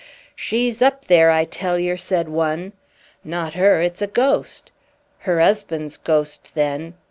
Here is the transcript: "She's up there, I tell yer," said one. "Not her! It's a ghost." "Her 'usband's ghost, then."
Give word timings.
"She's 0.35 0.81
up 0.81 1.05
there, 1.05 1.29
I 1.29 1.45
tell 1.45 1.77
yer," 1.77 1.95
said 1.95 2.27
one. 2.27 2.73
"Not 3.23 3.53
her! 3.53 3.81
It's 3.81 4.01
a 4.01 4.07
ghost." 4.07 4.71
"Her 5.19 5.39
'usband's 5.39 5.97
ghost, 5.97 6.55
then." 6.55 6.95